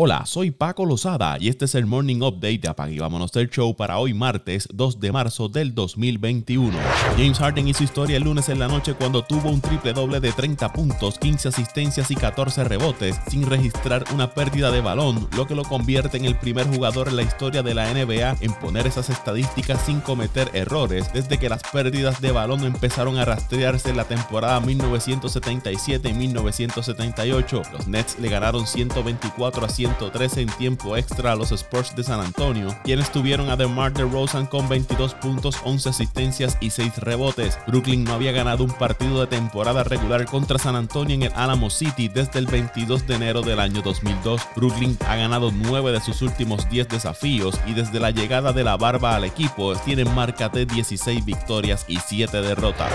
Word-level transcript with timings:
Hola, 0.00 0.26
soy 0.26 0.52
Paco 0.52 0.86
Lozada 0.86 1.38
y 1.40 1.48
este 1.48 1.64
es 1.64 1.74
el 1.74 1.84
Morning 1.84 2.20
Update 2.20 2.58
de 2.58 2.68
Apague 2.68 3.00
Vámonos 3.00 3.32
del 3.32 3.50
Show 3.50 3.74
para 3.74 3.98
hoy 3.98 4.14
martes 4.14 4.68
2 4.72 5.00
de 5.00 5.10
marzo 5.10 5.48
del 5.48 5.74
2021. 5.74 6.78
James 7.16 7.36
Harden 7.36 7.66
hizo 7.66 7.82
historia 7.82 8.16
el 8.16 8.22
lunes 8.22 8.48
en 8.48 8.60
la 8.60 8.68
noche 8.68 8.94
cuando 8.94 9.24
tuvo 9.24 9.50
un 9.50 9.60
triple 9.60 9.92
doble 9.92 10.20
de 10.20 10.30
30 10.30 10.72
puntos, 10.72 11.18
15 11.18 11.48
asistencias 11.48 12.12
y 12.12 12.14
14 12.14 12.62
rebotes 12.62 13.18
sin 13.28 13.44
registrar 13.44 14.04
una 14.14 14.34
pérdida 14.34 14.70
de 14.70 14.80
balón, 14.80 15.28
lo 15.36 15.48
que 15.48 15.56
lo 15.56 15.64
convierte 15.64 16.16
en 16.16 16.26
el 16.26 16.36
primer 16.36 16.68
jugador 16.68 17.08
en 17.08 17.16
la 17.16 17.22
historia 17.22 17.64
de 17.64 17.74
la 17.74 17.92
NBA 17.92 18.36
en 18.40 18.52
poner 18.52 18.86
esas 18.86 19.10
estadísticas 19.10 19.84
sin 19.84 19.98
cometer 19.98 20.48
errores 20.52 21.12
desde 21.12 21.38
que 21.38 21.48
las 21.48 21.64
pérdidas 21.72 22.20
de 22.20 22.30
balón 22.30 22.62
empezaron 22.62 23.18
a 23.18 23.24
rastrearse 23.24 23.90
en 23.90 23.96
la 23.96 24.04
temporada 24.04 24.60
1977 24.60 26.08
y 26.08 26.14
1978. 26.14 27.62
Los 27.72 27.88
Nets 27.88 28.16
le 28.20 28.28
ganaron 28.28 28.64
124 28.64 29.66
a 29.66 29.68
100 29.68 29.87
113 29.88 30.42
en 30.42 30.48
tiempo 30.50 30.96
extra 30.96 31.32
a 31.32 31.36
los 31.36 31.50
Spurs 31.50 31.96
de 31.96 32.04
San 32.04 32.20
Antonio, 32.20 32.76
quienes 32.84 33.10
tuvieron 33.10 33.48
a 33.48 33.56
DeMar 33.56 33.92
DeRozan 33.94 34.46
con 34.46 34.68
22 34.68 35.14
puntos, 35.14 35.56
11 35.64 35.88
asistencias 35.88 36.58
y 36.60 36.70
6 36.70 36.98
rebotes. 36.98 37.58
Brooklyn 37.66 38.04
no 38.04 38.12
había 38.12 38.32
ganado 38.32 38.64
un 38.64 38.70
partido 38.70 39.20
de 39.20 39.26
temporada 39.26 39.84
regular 39.84 40.26
contra 40.26 40.58
San 40.58 40.76
Antonio 40.76 41.14
en 41.14 41.22
el 41.22 41.32
Alamo 41.34 41.70
City 41.70 42.08
desde 42.08 42.38
el 42.38 42.46
22 42.46 43.06
de 43.06 43.14
enero 43.14 43.40
del 43.40 43.60
año 43.60 43.80
2002. 43.80 44.42
Brooklyn 44.56 44.98
ha 45.08 45.16
ganado 45.16 45.50
9 45.52 45.92
de 45.92 46.00
sus 46.00 46.20
últimos 46.20 46.68
10 46.68 46.88
desafíos 46.88 47.58
y 47.66 47.72
desde 47.72 47.98
la 47.98 48.10
llegada 48.10 48.52
de 48.52 48.64
la 48.64 48.76
barba 48.76 49.16
al 49.16 49.24
equipo 49.24 49.74
tienen 49.76 50.14
marca 50.14 50.50
de 50.50 50.66
16 50.66 51.24
victorias 51.24 51.86
y 51.88 51.96
7 51.96 52.42
derrotas. 52.42 52.92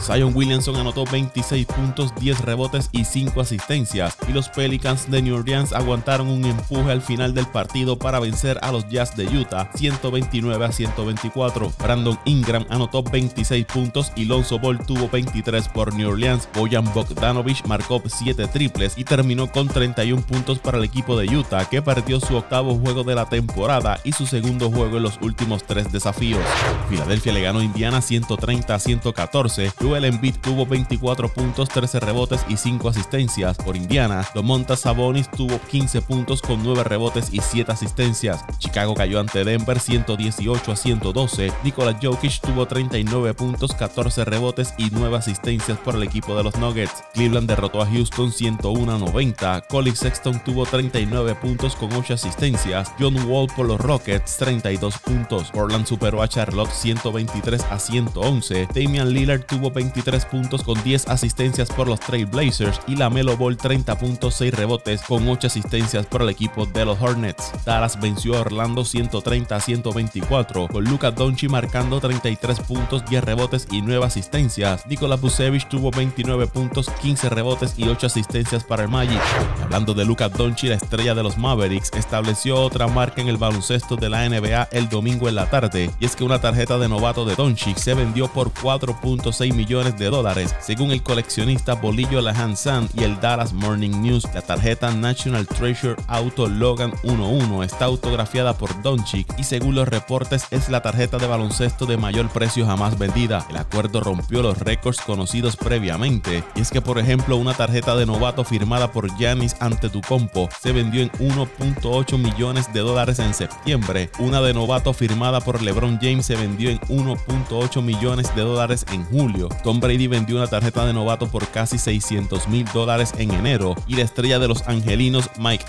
Zion 0.00 0.32
Williamson 0.34 0.76
anotó 0.76 1.04
26 1.10 1.66
puntos, 1.66 2.14
10 2.20 2.40
rebotes 2.42 2.88
y 2.92 3.04
5 3.04 3.40
asistencias 3.40 4.16
y 4.28 4.32
los 4.32 4.48
Pelicans 4.48 5.10
de 5.10 5.22
New 5.22 5.36
Orleans 5.36 5.72
aguantaron 5.72 6.28
un 6.28 6.35
un 6.36 6.44
empuje 6.44 6.92
al 6.92 7.02
final 7.02 7.34
del 7.34 7.46
partido 7.46 7.98
para 7.98 8.20
vencer 8.20 8.58
a 8.62 8.72
los 8.72 8.88
Jazz 8.88 9.16
de 9.16 9.26
Utah 9.26 9.70
129 9.74 10.64
a 10.64 10.72
124. 10.72 11.72
Brandon 11.78 12.18
Ingram 12.24 12.66
anotó 12.68 13.02
26 13.02 13.64
puntos 13.66 14.12
y 14.16 14.26
Lonzo 14.26 14.58
Ball 14.58 14.84
tuvo 14.84 15.08
23 15.08 15.68
por 15.68 15.94
New 15.94 16.10
Orleans. 16.10 16.48
Bojan 16.54 16.92
Bogdanovich 16.92 17.64
marcó 17.64 18.02
7 18.04 18.46
triples 18.48 18.94
y 18.96 19.04
terminó 19.04 19.50
con 19.50 19.68
31 19.68 20.22
puntos 20.22 20.58
para 20.58 20.78
el 20.78 20.84
equipo 20.84 21.18
de 21.18 21.34
Utah 21.34 21.64
que 21.68 21.82
perdió 21.82 22.20
su 22.20 22.36
octavo 22.36 22.78
juego 22.78 23.04
de 23.04 23.14
la 23.14 23.28
temporada 23.28 23.98
y 24.04 24.12
su 24.12 24.26
segundo 24.26 24.70
juego 24.70 24.98
en 24.98 25.04
los 25.04 25.18
últimos 25.22 25.64
tres 25.64 25.90
desafíos. 25.90 26.44
Filadelfia 26.88 27.32
le 27.32 27.42
ganó 27.42 27.60
a 27.60 27.64
Indiana 27.64 28.00
130 28.00 28.74
a 28.74 28.78
114. 28.78 29.72
Joel 29.80 30.04
Embiid 30.04 30.36
tuvo 30.36 30.66
24 30.66 31.28
puntos, 31.32 31.68
13 31.68 32.00
rebotes 32.00 32.44
y 32.48 32.56
5 32.56 32.88
asistencias. 32.88 33.56
Por 33.56 33.76
Indiana, 33.76 34.26
Domontas 34.34 34.80
Sabonis 34.80 35.30
tuvo 35.30 35.58
15 35.70 36.02
puntos 36.02 36.15
con 36.24 36.62
9 36.62 36.82
rebotes 36.84 37.28
y 37.32 37.40
7 37.40 37.70
asistencias. 37.70 38.42
Chicago 38.58 38.94
cayó 38.94 39.20
ante 39.20 39.44
Denver 39.44 39.78
118 39.78 40.72
a 40.72 40.76
112. 40.76 41.52
Nikola 41.62 41.98
Jokic 42.00 42.40
tuvo 42.40 42.66
39 42.66 43.34
puntos, 43.34 43.74
14 43.74 44.24
rebotes 44.24 44.72
y 44.78 44.88
9 44.90 45.16
asistencias 45.16 45.78
por 45.78 45.94
el 45.94 46.02
equipo 46.02 46.34
de 46.34 46.44
los 46.44 46.56
Nuggets. 46.56 47.04
Cleveland 47.12 47.48
derrotó 47.48 47.82
a 47.82 47.86
Houston 47.86 48.32
101 48.32 48.94
a 48.94 48.98
90. 48.98 49.60
Colin 49.68 49.94
Sexton 49.94 50.42
tuvo 50.42 50.64
39 50.64 51.34
puntos 51.34 51.76
con 51.76 51.92
8 51.92 52.14
asistencias. 52.14 52.90
John 52.98 53.16
Wall 53.28 53.48
por 53.54 53.66
los 53.66 53.80
Rockets 53.80 54.38
32 54.38 54.98
puntos. 54.98 55.50
Portland 55.50 55.86
superó 55.86 56.22
a 56.22 56.28
Charlotte 56.28 56.70
123 56.70 57.62
a 57.70 57.78
111. 57.78 58.68
Damian 58.74 59.10
Lillard 59.10 59.44
tuvo 59.44 59.70
23 59.70 60.24
puntos 60.24 60.62
con 60.62 60.82
10 60.82 61.08
asistencias 61.08 61.68
por 61.68 61.88
los 61.88 62.00
Trail 62.00 62.26
Blazers 62.26 62.80
y 62.86 62.96
la 62.96 63.10
Melo 63.10 63.36
Ball 63.36 63.56
30 63.56 63.98
puntos, 63.98 64.34
6 64.36 64.54
rebotes 64.54 65.02
con 65.02 65.28
8 65.28 65.46
asistencias 65.46 66.05
por 66.06 66.22
el 66.22 66.28
equipo 66.28 66.66
de 66.66 66.84
los 66.84 67.00
Hornets. 67.00 67.52
Dallas 67.64 68.00
venció 68.00 68.36
a 68.36 68.40
Orlando 68.40 68.84
130 68.84 69.54
a 69.54 69.60
124, 69.60 70.68
con 70.68 70.84
Luka 70.84 71.10
Doncic 71.10 71.50
marcando 71.50 72.00
33 72.00 72.60
puntos, 72.60 73.04
10 73.06 73.24
rebotes 73.24 73.68
y 73.70 73.82
9 73.82 74.04
asistencias. 74.04 74.86
Nikola 74.86 75.16
Vucevic 75.16 75.68
tuvo 75.68 75.90
29 75.90 76.46
puntos, 76.46 76.88
15 77.02 77.28
rebotes 77.28 77.74
y 77.76 77.88
8 77.88 78.06
asistencias 78.06 78.64
para 78.64 78.84
el 78.84 78.88
Magic. 78.88 79.20
hablando 79.62 79.94
de 79.94 80.04
Luka 80.04 80.28
Doncic, 80.28 80.70
la 80.70 80.76
estrella 80.76 81.14
de 81.14 81.22
los 81.22 81.36
Mavericks 81.36 81.90
estableció 81.94 82.56
otra 82.56 82.86
marca 82.86 83.20
en 83.20 83.28
el 83.28 83.36
baloncesto 83.36 83.96
de 83.96 84.08
la 84.08 84.28
NBA 84.28 84.68
el 84.72 84.88
domingo 84.88 85.28
en 85.28 85.34
la 85.34 85.50
tarde, 85.50 85.90
y 86.00 86.04
es 86.04 86.16
que 86.16 86.24
una 86.24 86.40
tarjeta 86.40 86.78
de 86.78 86.88
novato 86.88 87.24
de 87.24 87.34
Doncic 87.34 87.76
se 87.76 87.94
vendió 87.94 88.28
por 88.28 88.52
4.6 88.52 89.52
millones 89.54 89.98
de 89.98 90.06
dólares, 90.06 90.54
según 90.60 90.90
el 90.90 91.02
coleccionista 91.02 91.74
Bolillo 91.74 92.20
Lahansan 92.20 92.88
y 92.94 93.04
el 93.04 93.20
Dallas 93.20 93.52
Morning 93.52 94.02
News. 94.02 94.26
La 94.34 94.42
tarjeta 94.42 94.92
National 94.92 95.46
Treasure 95.46 95.95
Auto 96.08 96.48
Logan 96.48 96.92
11 97.04 97.64
está 97.64 97.86
autografiada 97.86 98.56
por 98.56 98.82
Doncic 98.82 99.26
y 99.38 99.44
según 99.44 99.74
los 99.74 99.88
reportes 99.88 100.46
es 100.50 100.68
la 100.68 100.82
tarjeta 100.82 101.18
de 101.18 101.26
baloncesto 101.26 101.86
de 101.86 101.96
mayor 101.96 102.28
precio 102.28 102.66
jamás 102.66 102.98
vendida. 102.98 103.46
El 103.50 103.56
acuerdo 103.56 104.00
rompió 104.00 104.42
los 104.42 104.58
récords 104.58 105.00
conocidos 105.00 105.56
previamente 105.56 106.44
y 106.54 106.60
es 106.60 106.70
que 106.70 106.80
por 106.80 106.98
ejemplo 106.98 107.36
una 107.36 107.54
tarjeta 107.54 107.96
de 107.96 108.06
novato 108.06 108.44
firmada 108.44 108.92
por 108.92 109.14
Giannis 109.16 109.56
Antetokounmpo 109.60 110.48
se 110.60 110.72
vendió 110.72 111.02
en 111.02 111.10
1.8 111.12 112.18
millones 112.18 112.72
de 112.72 112.80
dólares 112.80 113.18
en 113.18 113.34
septiembre. 113.34 114.10
Una 114.18 114.40
de 114.40 114.54
novato 114.54 114.92
firmada 114.92 115.40
por 115.40 115.62
LeBron 115.62 115.98
James 116.00 116.26
se 116.26 116.36
vendió 116.36 116.70
en 116.70 116.80
1.8 116.80 117.82
millones 117.82 118.34
de 118.34 118.42
dólares 118.42 118.84
en 118.92 119.04
julio. 119.04 119.48
Tom 119.62 119.80
Brady 119.80 120.06
vendió 120.06 120.36
una 120.36 120.46
tarjeta 120.46 120.86
de 120.86 120.92
novato 120.92 121.28
por 121.28 121.46
casi 121.48 121.78
600 121.78 122.48
mil 122.48 122.66
dólares 122.72 123.12
en 123.18 123.30
enero 123.32 123.74
y 123.86 123.96
la 123.96 124.02
estrella 124.02 124.38
de 124.38 124.48
los 124.48 124.66
angelinos 124.68 125.30
Mike 125.38 125.64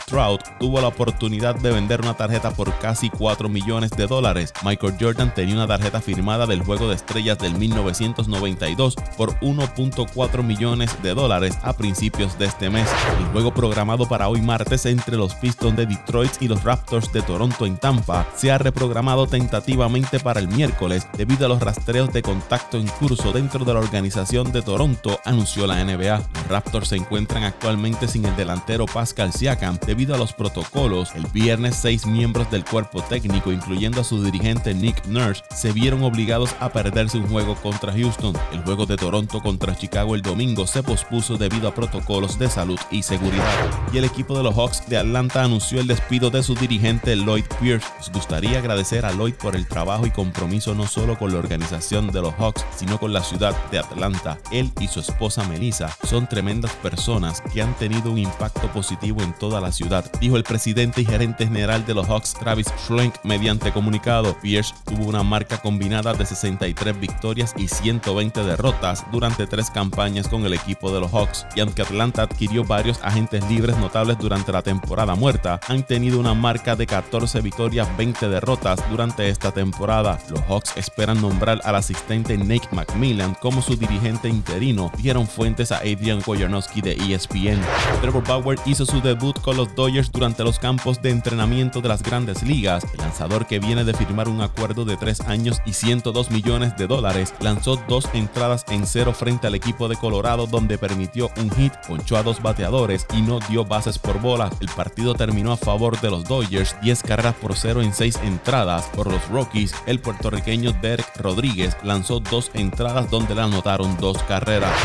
tuvo 0.59 0.81
la 0.81 0.87
oportunidad 0.87 1.53
de 1.53 1.71
vender 1.71 2.01
una 2.01 2.15
tarjeta 2.15 2.49
por 2.49 2.73
casi 2.79 3.07
4 3.11 3.49
millones 3.49 3.91
de 3.91 4.07
dólares. 4.07 4.51
Michael 4.65 4.95
Jordan 4.99 5.31
tenía 5.31 5.53
una 5.53 5.67
tarjeta 5.67 6.01
firmada 6.01 6.47
del 6.47 6.63
juego 6.63 6.89
de 6.89 6.95
estrellas 6.95 7.37
del 7.37 7.53
1992 7.53 8.95
por 9.15 9.39
1.4 9.41 10.41
millones 10.41 11.03
de 11.03 11.13
dólares 11.13 11.59
a 11.61 11.73
principios 11.73 12.35
de 12.39 12.45
este 12.45 12.71
mes. 12.71 12.89
El 13.19 13.25
juego 13.27 13.53
programado 13.53 14.07
para 14.07 14.27
hoy 14.27 14.41
martes 14.41 14.87
entre 14.87 15.17
los 15.17 15.35
Pistons 15.35 15.77
de 15.77 15.85
Detroit 15.85 16.31
y 16.41 16.47
los 16.47 16.63
Raptors 16.63 17.13
de 17.13 17.21
Toronto 17.21 17.67
en 17.67 17.77
Tampa 17.77 18.25
se 18.35 18.51
ha 18.51 18.57
reprogramado 18.57 19.27
tentativamente 19.27 20.19
para 20.19 20.39
el 20.39 20.47
miércoles 20.47 21.07
debido 21.15 21.45
a 21.45 21.49
los 21.49 21.61
rastreos 21.61 22.11
de 22.11 22.23
contacto 22.23 22.79
en 22.79 22.87
curso 22.87 23.31
dentro 23.33 23.65
de 23.65 23.73
la 23.75 23.81
organización 23.81 24.51
de 24.51 24.63
Toronto, 24.63 25.19
anunció 25.25 25.67
la 25.67 25.83
NBA. 25.83 26.17
Los 26.17 26.47
Raptors 26.47 26.87
se 26.87 26.95
encuentran 26.95 27.43
actualmente 27.43 28.07
sin 28.07 28.25
el 28.25 28.35
delantero 28.35 28.87
Pascal 28.87 29.31
Siakam 29.31 29.77
debido 29.85 30.06
a 30.13 30.17
los 30.17 30.33
protocolos, 30.33 31.15
el 31.15 31.25
viernes 31.27 31.75
seis 31.75 32.05
miembros 32.05 32.49
del 32.51 32.63
cuerpo 32.63 33.01
técnico, 33.01 33.51
incluyendo 33.51 34.01
a 34.01 34.03
su 34.03 34.23
dirigente 34.23 34.73
Nick 34.73 35.05
Nurse, 35.05 35.43
se 35.55 35.71
vieron 35.71 36.03
obligados 36.03 36.55
a 36.59 36.69
perderse 36.69 37.17
un 37.17 37.27
juego 37.27 37.55
contra 37.55 37.93
Houston. 37.93 38.33
El 38.51 38.63
juego 38.63 38.85
de 38.85 38.97
Toronto 38.97 39.41
contra 39.41 39.75
Chicago 39.75 40.15
el 40.15 40.21
domingo 40.21 40.67
se 40.67 40.83
pospuso 40.83 41.37
debido 41.37 41.67
a 41.67 41.73
protocolos 41.73 42.39
de 42.39 42.49
salud 42.49 42.79
y 42.91 43.03
seguridad. 43.03 43.45
Y 43.93 43.97
el 43.97 44.05
equipo 44.05 44.37
de 44.37 44.43
los 44.43 44.55
Hawks 44.55 44.87
de 44.87 44.97
Atlanta 44.97 45.43
anunció 45.43 45.79
el 45.79 45.87
despido 45.87 46.29
de 46.29 46.43
su 46.43 46.55
dirigente 46.55 47.15
Lloyd 47.15 47.45
Pierce. 47.59 47.87
Nos 47.97 48.11
gustaría 48.11 48.59
agradecer 48.59 49.05
a 49.05 49.11
Lloyd 49.11 49.33
por 49.35 49.55
el 49.55 49.67
trabajo 49.67 50.05
y 50.05 50.11
compromiso 50.11 50.73
no 50.75 50.87
solo 50.87 51.17
con 51.17 51.31
la 51.31 51.39
organización 51.39 52.11
de 52.11 52.21
los 52.21 52.33
Hawks, 52.35 52.65
sino 52.75 52.99
con 52.99 53.13
la 53.13 53.23
ciudad 53.23 53.55
de 53.71 53.79
Atlanta. 53.79 54.37
Él 54.51 54.71
y 54.79 54.87
su 54.87 54.99
esposa 54.99 55.47
Melissa 55.47 55.89
son 56.03 56.27
tremendas 56.27 56.71
personas 56.73 57.41
que 57.53 57.61
han 57.61 57.73
tenido 57.75 58.11
un 58.11 58.17
impacto 58.17 58.67
positivo 58.71 59.21
en 59.21 59.33
toda 59.33 59.61
la 59.61 59.71
ciudad 59.71 59.96
dijo 60.19 60.37
el 60.37 60.43
presidente 60.43 61.01
y 61.01 61.05
gerente 61.05 61.45
general 61.45 61.85
de 61.85 61.93
los 61.93 62.07
Hawks 62.07 62.33
Travis 62.33 62.67
Schlenk 62.85 63.15
mediante 63.23 63.71
comunicado. 63.71 64.37
Pierce 64.41 64.73
tuvo 64.85 65.05
una 65.05 65.23
marca 65.23 65.57
combinada 65.57 66.13
de 66.13 66.25
63 66.25 66.99
victorias 66.99 67.53
y 67.57 67.67
120 67.67 68.43
derrotas 68.43 69.05
durante 69.11 69.47
tres 69.47 69.69
campañas 69.69 70.27
con 70.27 70.45
el 70.45 70.53
equipo 70.53 70.91
de 70.91 70.99
los 70.99 71.11
Hawks, 71.11 71.45
y 71.55 71.61
aunque 71.61 71.81
Atlanta 71.81 72.23
adquirió 72.23 72.63
varios 72.63 72.99
agentes 73.03 73.43
libres 73.49 73.77
notables 73.77 74.17
durante 74.17 74.51
la 74.51 74.61
temporada 74.61 75.15
muerta, 75.15 75.59
han 75.67 75.83
tenido 75.83 76.19
una 76.19 76.33
marca 76.33 76.75
de 76.75 76.85
14 76.85 77.41
victorias, 77.41 77.87
20 77.97 78.29
derrotas 78.29 78.79
durante 78.89 79.29
esta 79.29 79.51
temporada. 79.51 80.19
Los 80.29 80.41
Hawks 80.47 80.75
esperan 80.77 81.21
nombrar 81.21 81.61
al 81.63 81.75
asistente 81.75 82.37
Nate 82.37 82.69
McMillan 82.71 83.35
como 83.35 83.61
su 83.61 83.75
dirigente 83.75 84.29
interino, 84.29 84.91
dijeron 84.97 85.27
fuentes 85.27 85.71
a 85.71 85.77
Adrian 85.77 86.21
Wojnarowski 86.25 86.81
de 86.81 86.93
ESPN. 86.93 87.61
Trevor 88.01 88.27
Bauer 88.27 88.59
hizo 88.65 88.85
su 88.85 89.01
debut 89.01 89.39
con 89.41 89.57
los 89.57 89.73
Dodgers 89.75 89.86
durante 89.87 90.43
los 90.43 90.59
campos 90.59 91.01
de 91.01 91.11
entrenamiento 91.11 91.79
de 91.79 91.87
las 91.87 92.03
grandes 92.03 92.43
ligas. 92.43 92.83
El 92.93 92.97
lanzador 92.97 93.47
que 93.47 93.59
viene 93.59 93.85
de 93.85 93.93
firmar 93.93 94.27
un 94.27 94.41
acuerdo 94.41 94.83
de 94.83 94.97
3 94.97 95.21
años 95.21 95.61
y 95.65 95.71
102 95.71 96.29
millones 96.29 96.75
de 96.75 96.87
dólares 96.87 97.33
lanzó 97.39 97.81
dos 97.87 98.09
entradas 98.13 98.65
en 98.67 98.85
cero 98.85 99.13
frente 99.13 99.47
al 99.47 99.55
equipo 99.55 99.87
de 99.87 99.95
Colorado 99.95 100.45
donde 100.45 100.77
permitió 100.77 101.29
un 101.37 101.49
hit, 101.51 101.71
ponchó 101.87 102.17
a 102.17 102.23
dos 102.23 102.41
bateadores 102.41 103.07
y 103.13 103.21
no 103.21 103.39
dio 103.49 103.63
bases 103.63 103.97
por 103.97 104.19
bola. 104.19 104.51
El 104.59 104.67
partido 104.67 105.15
terminó 105.15 105.53
a 105.53 105.57
favor 105.57 105.99
de 106.01 106.11
los 106.11 106.25
Dodgers, 106.25 106.75
10 106.81 107.03
carreras 107.03 107.35
por 107.35 107.55
cero 107.55 107.81
en 107.81 107.93
6 107.93 108.19
entradas. 108.23 108.87
Por 108.93 109.09
los 109.09 109.25
Rockies, 109.29 109.73
el 109.85 110.01
puertorriqueño 110.01 110.73
Derek 110.81 111.15
Rodríguez 111.15 111.77
lanzó 111.81 112.19
dos 112.19 112.51
entradas 112.53 113.09
donde 113.09 113.35
le 113.35 113.41
anotaron 113.41 113.95
dos 113.97 114.21
carreras. 114.23 114.75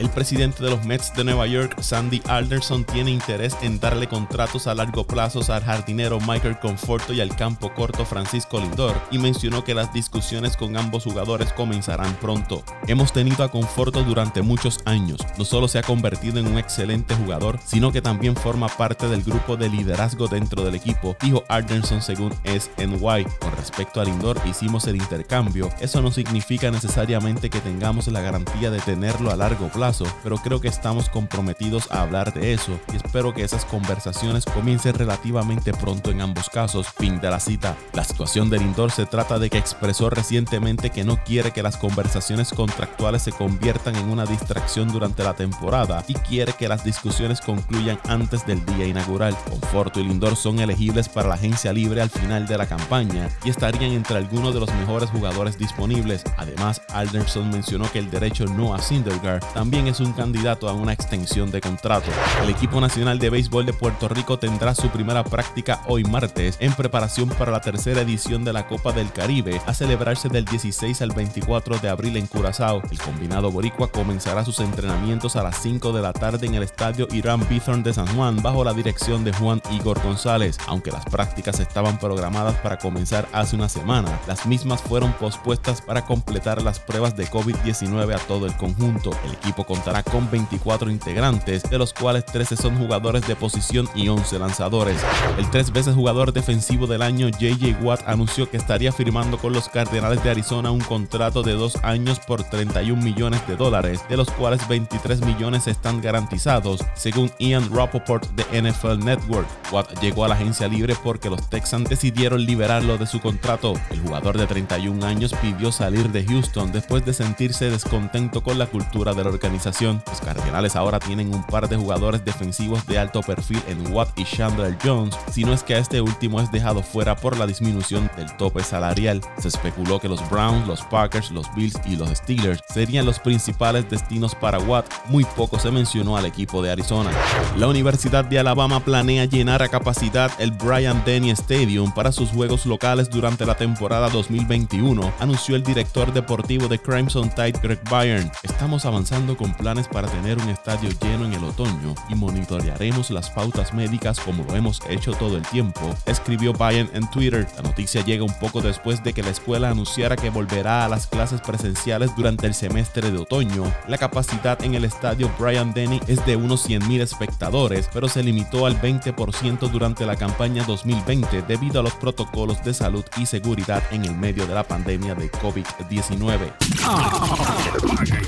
El 0.00 0.08
presidente 0.08 0.64
de 0.64 0.70
los 0.70 0.82
Mets 0.86 1.12
de 1.12 1.24
Nueva 1.24 1.46
York, 1.46 1.78
Sandy 1.82 2.22
Alderson, 2.26 2.84
tiene 2.84 3.10
interés 3.10 3.54
en 3.60 3.78
darle 3.78 4.08
contratos 4.08 4.66
a 4.66 4.74
largo 4.74 5.06
plazo 5.06 5.40
al 5.52 5.62
jardinero 5.62 6.18
Michael 6.20 6.58
Conforto 6.58 7.12
y 7.12 7.20
al 7.20 7.36
campo 7.36 7.74
corto 7.74 8.06
Francisco 8.06 8.58
Lindor 8.58 8.96
y 9.10 9.18
mencionó 9.18 9.62
que 9.62 9.74
las 9.74 9.92
discusiones 9.92 10.56
con 10.56 10.78
ambos 10.78 11.04
jugadores 11.04 11.52
comenzarán 11.52 12.14
pronto. 12.14 12.64
Hemos 12.86 13.12
tenido 13.12 13.44
a 13.44 13.50
Conforto 13.50 14.02
durante 14.02 14.40
muchos 14.40 14.78
años. 14.86 15.20
No 15.36 15.44
solo 15.44 15.68
se 15.68 15.78
ha 15.78 15.82
convertido 15.82 16.40
en 16.40 16.46
un 16.46 16.56
excelente 16.56 17.14
jugador, 17.14 17.60
sino 17.66 17.92
que 17.92 18.00
también 18.00 18.36
forma 18.36 18.68
parte 18.68 19.06
del 19.06 19.22
grupo 19.22 19.58
de 19.58 19.68
liderazgo 19.68 20.28
dentro 20.28 20.64
del 20.64 20.76
equipo, 20.76 21.14
dijo 21.20 21.44
Alderson 21.50 22.00
según 22.00 22.32
SNY. 22.44 23.26
Con 23.38 23.52
respecto 23.58 24.00
a 24.00 24.06
Lindor, 24.06 24.40
hicimos 24.46 24.86
el 24.86 24.96
intercambio. 24.96 25.68
Eso 25.78 26.00
no 26.00 26.10
significa 26.10 26.70
necesariamente 26.70 27.50
que 27.50 27.60
tengamos 27.60 28.08
la 28.08 28.22
garantía 28.22 28.70
de 28.70 28.80
tenerlo 28.80 29.30
a 29.30 29.36
largo 29.36 29.68
plazo, 29.68 29.89
pero 30.22 30.36
creo 30.36 30.60
que 30.60 30.68
estamos 30.68 31.08
comprometidos 31.08 31.90
a 31.90 32.02
hablar 32.02 32.32
de 32.32 32.52
eso 32.52 32.78
y 32.92 32.96
espero 32.96 33.34
que 33.34 33.42
esas 33.42 33.64
conversaciones 33.64 34.44
comiencen 34.44 34.94
relativamente 34.94 35.72
pronto 35.72 36.10
en 36.10 36.20
ambos 36.20 36.48
casos. 36.48 36.86
Fin 36.88 37.20
de 37.20 37.30
la 37.30 37.40
cita. 37.40 37.76
La 37.92 38.04
situación 38.04 38.50
de 38.50 38.58
Lindor 38.58 38.90
se 38.90 39.06
trata 39.06 39.38
de 39.38 39.50
que 39.50 39.58
expresó 39.58 40.10
recientemente 40.10 40.90
que 40.90 41.04
no 41.04 41.16
quiere 41.24 41.50
que 41.50 41.62
las 41.62 41.76
conversaciones 41.76 42.50
contractuales 42.50 43.22
se 43.22 43.32
conviertan 43.32 43.96
en 43.96 44.08
una 44.08 44.26
distracción 44.26 44.88
durante 44.88 45.24
la 45.24 45.34
temporada 45.34 46.04
y 46.06 46.14
quiere 46.14 46.52
que 46.52 46.68
las 46.68 46.84
discusiones 46.84 47.40
concluyan 47.40 47.98
antes 48.08 48.46
del 48.46 48.64
día 48.64 48.86
inaugural. 48.86 49.36
Conforto 49.48 50.00
y 50.00 50.04
Lindor 50.04 50.36
son 50.36 50.60
elegibles 50.60 51.08
para 51.08 51.28
la 51.28 51.34
agencia 51.34 51.72
libre 51.72 52.00
al 52.00 52.10
final 52.10 52.46
de 52.46 52.58
la 52.58 52.66
campaña 52.66 53.28
y 53.44 53.50
estarían 53.50 53.92
entre 53.92 54.16
algunos 54.16 54.54
de 54.54 54.60
los 54.60 54.72
mejores 54.74 55.10
jugadores 55.10 55.58
disponibles. 55.58 56.22
Además, 56.36 56.82
Alderson 56.92 57.50
mencionó 57.50 57.90
que 57.90 57.98
el 57.98 58.10
derecho 58.10 58.44
no 58.46 58.74
a 58.74 58.78
Syndergaard 58.80 59.44
también 59.54 59.79
es 59.86 60.00
un 60.00 60.12
candidato 60.12 60.68
a 60.68 60.72
una 60.72 60.92
extensión 60.92 61.50
de 61.50 61.60
contrato. 61.60 62.10
El 62.42 62.50
equipo 62.50 62.80
nacional 62.80 63.18
de 63.18 63.30
béisbol 63.30 63.66
de 63.66 63.72
Puerto 63.72 64.08
Rico 64.08 64.38
tendrá 64.38 64.74
su 64.74 64.88
primera 64.88 65.24
práctica 65.24 65.82
hoy 65.86 66.04
martes 66.04 66.56
en 66.60 66.72
preparación 66.72 67.28
para 67.28 67.52
la 67.52 67.60
tercera 67.60 68.00
edición 68.00 68.44
de 68.44 68.52
la 68.52 68.66
Copa 68.66 68.92
del 68.92 69.12
Caribe 69.12 69.60
a 69.66 69.74
celebrarse 69.74 70.28
del 70.28 70.44
16 70.44 71.02
al 71.02 71.12
24 71.12 71.78
de 71.78 71.88
abril 71.88 72.16
en 72.16 72.26
Curazao. 72.26 72.82
El 72.90 72.98
combinado 72.98 73.50
boricua 73.50 73.90
comenzará 73.90 74.44
sus 74.44 74.60
entrenamientos 74.60 75.36
a 75.36 75.42
las 75.42 75.56
5 75.62 75.92
de 75.92 76.02
la 76.02 76.12
tarde 76.12 76.46
en 76.46 76.54
el 76.54 76.62
estadio 76.62 77.06
Irán 77.12 77.46
Bithorn 77.48 77.82
de 77.82 77.94
San 77.94 78.06
Juan 78.16 78.42
bajo 78.42 78.64
la 78.64 78.74
dirección 78.74 79.24
de 79.24 79.32
Juan 79.32 79.62
Igor 79.70 80.02
González. 80.02 80.58
Aunque 80.66 80.90
las 80.90 81.04
prácticas 81.06 81.60
estaban 81.60 81.98
programadas 81.98 82.56
para 82.56 82.78
comenzar 82.78 83.28
hace 83.32 83.56
una 83.56 83.68
semana, 83.68 84.18
las 84.26 84.46
mismas 84.46 84.82
fueron 84.82 85.12
pospuestas 85.14 85.80
para 85.80 86.04
completar 86.04 86.62
las 86.62 86.80
pruebas 86.80 87.16
de 87.16 87.26
COVID-19 87.28 88.14
a 88.14 88.18
todo 88.26 88.46
el 88.46 88.56
conjunto. 88.56 89.10
El 89.24 89.32
equipo 89.32 89.64
contará 89.70 90.02
con 90.02 90.28
24 90.28 90.90
integrantes, 90.90 91.62
de 91.62 91.78
los 91.78 91.92
cuales 91.92 92.26
13 92.26 92.56
son 92.56 92.76
jugadores 92.76 93.24
de 93.28 93.36
posición 93.36 93.88
y 93.94 94.08
11 94.08 94.40
lanzadores. 94.40 95.00
El 95.38 95.48
tres 95.50 95.72
veces 95.72 95.94
jugador 95.94 96.32
defensivo 96.32 96.88
del 96.88 97.02
año 97.02 97.28
JJ 97.28 97.76
Watt 97.80 98.00
anunció 98.06 98.50
que 98.50 98.56
estaría 98.56 98.90
firmando 98.90 99.38
con 99.38 99.52
los 99.52 99.68
Cardenales 99.68 100.24
de 100.24 100.30
Arizona 100.30 100.72
un 100.72 100.80
contrato 100.80 101.44
de 101.44 101.52
dos 101.52 101.76
años 101.84 102.18
por 102.18 102.42
31 102.42 103.00
millones 103.00 103.46
de 103.46 103.54
dólares, 103.54 104.00
de 104.08 104.16
los 104.16 104.28
cuales 104.32 104.66
23 104.66 105.20
millones 105.20 105.68
están 105.68 106.00
garantizados, 106.00 106.84
según 106.94 107.30
Ian 107.38 107.70
Rappaport 107.72 108.28
de 108.32 108.62
NFL 108.62 109.04
Network. 109.04 109.46
Watt 109.70 110.00
llegó 110.00 110.24
a 110.24 110.28
la 110.28 110.34
agencia 110.34 110.66
libre 110.66 110.96
porque 111.04 111.30
los 111.30 111.48
Texans 111.48 111.88
decidieron 111.88 112.44
liberarlo 112.44 112.98
de 112.98 113.06
su 113.06 113.20
contrato. 113.20 113.74
El 113.90 114.00
jugador 114.00 114.36
de 114.36 114.48
31 114.48 115.06
años 115.06 115.32
pidió 115.40 115.70
salir 115.70 116.10
de 116.10 116.24
Houston 116.24 116.72
después 116.72 117.04
de 117.04 117.12
sentirse 117.12 117.70
descontento 117.70 118.42
con 118.42 118.58
la 118.58 118.66
cultura 118.66 119.14
de 119.14 119.22
la. 119.22 119.30
Los 119.62 120.20
Cardenales 120.24 120.74
ahora 120.74 120.98
tienen 120.98 121.34
un 121.34 121.44
par 121.44 121.68
de 121.68 121.76
jugadores 121.76 122.24
defensivos 122.24 122.86
de 122.86 122.98
alto 122.98 123.20
perfil 123.20 123.62
en 123.68 123.92
Watt 123.92 124.08
y 124.18 124.24
Chandler 124.24 124.76
Jones, 124.82 125.14
si 125.30 125.44
no 125.44 125.52
es 125.52 125.62
que 125.62 125.74
a 125.74 125.78
este 125.78 126.00
último 126.00 126.40
es 126.40 126.50
dejado 126.50 126.82
fuera 126.82 127.14
por 127.14 127.36
la 127.36 127.46
disminución 127.46 128.10
del 128.16 128.34
tope 128.36 128.62
salarial. 128.62 129.20
Se 129.38 129.48
especuló 129.48 130.00
que 130.00 130.08
los 130.08 130.28
Browns, 130.30 130.66
los 130.66 130.80
Packers, 130.82 131.30
los 131.30 131.46
Bills 131.54 131.78
y 131.84 131.96
los 131.96 132.08
Steelers 132.08 132.60
serían 132.72 133.04
los 133.04 133.18
principales 133.18 133.88
destinos 133.90 134.34
para 134.34 134.58
Watt. 134.58 134.86
Muy 135.08 135.24
poco 135.24 135.58
se 135.58 135.70
mencionó 135.70 136.16
al 136.16 136.24
equipo 136.24 136.62
de 136.62 136.70
Arizona. 136.70 137.10
La 137.58 137.68
Universidad 137.68 138.24
de 138.24 138.38
Alabama 138.38 138.80
planea 138.80 139.26
llenar 139.26 139.62
a 139.62 139.68
capacidad 139.68 140.30
el 140.38 140.52
Bryant 140.52 141.04
Denny 141.04 141.30
Stadium 141.30 141.92
para 141.92 142.12
sus 142.12 142.30
juegos 142.30 142.64
locales 142.64 143.10
durante 143.10 143.44
la 143.44 143.56
temporada 143.56 144.08
2021, 144.08 145.12
anunció 145.20 145.54
el 145.54 145.62
director 145.62 146.12
deportivo 146.14 146.66
de 146.66 146.78
Crimson 146.78 147.28
Tide 147.30 147.60
Greg 147.62 147.80
Byron. 147.90 148.32
Estamos 148.42 148.86
avanzando 148.86 149.36
con 149.40 149.54
planes 149.54 149.88
para 149.88 150.06
tener 150.06 150.36
un 150.36 150.50
estadio 150.50 150.90
lleno 151.00 151.24
en 151.24 151.32
el 151.32 151.42
otoño 151.42 151.94
y 152.10 152.14
monitorearemos 152.14 153.10
las 153.10 153.30
pautas 153.30 153.72
médicas 153.72 154.20
como 154.20 154.44
lo 154.44 154.54
hemos 154.54 154.82
hecho 154.86 155.12
todo 155.12 155.38
el 155.38 155.42
tiempo, 155.46 155.96
escribió 156.04 156.52
Byron 156.52 156.90
en 156.92 157.08
Twitter. 157.08 157.48
La 157.56 157.62
noticia 157.62 158.04
llega 158.04 158.22
un 158.22 158.38
poco 158.38 158.60
después 158.60 159.02
de 159.02 159.14
que 159.14 159.22
la 159.22 159.30
escuela 159.30 159.70
anunciara 159.70 160.16
que 160.16 160.28
volverá 160.28 160.84
a 160.84 160.90
las 160.90 161.06
clases 161.06 161.40
presenciales 161.40 162.14
durante 162.16 162.46
el 162.46 162.52
semestre 162.52 163.10
de 163.10 163.16
otoño. 163.16 163.64
La 163.88 163.96
capacidad 163.96 164.62
en 164.62 164.74
el 164.74 164.84
estadio 164.84 165.30
Bryant 165.38 165.74
Denny 165.74 166.02
es 166.06 166.24
de 166.26 166.36
unos 166.36 166.68
100.000 166.68 167.00
espectadores, 167.00 167.88
pero 167.94 168.08
se 168.08 168.22
limitó 168.22 168.66
al 168.66 168.78
20% 168.78 169.70
durante 169.70 170.04
la 170.04 170.16
campaña 170.16 170.64
2020 170.64 171.42
debido 171.48 171.80
a 171.80 171.82
los 171.82 171.94
protocolos 171.94 172.62
de 172.62 172.74
salud 172.74 173.06
y 173.16 173.24
seguridad 173.24 173.82
en 173.90 174.04
el 174.04 174.14
medio 174.14 174.46
de 174.46 174.54
la 174.54 174.64
pandemia 174.64 175.14
de 175.14 175.32
COVID-19. 175.32 176.52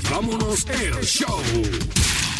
vámonos 0.09 0.65
el 0.69 1.02
show. 1.05 2.32